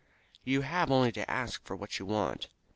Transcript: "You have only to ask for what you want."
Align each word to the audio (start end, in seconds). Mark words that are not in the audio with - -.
"You 0.43 0.61
have 0.61 0.89
only 0.89 1.11
to 1.11 1.29
ask 1.29 1.63
for 1.63 1.75
what 1.75 1.99
you 1.99 2.07
want." 2.07 2.47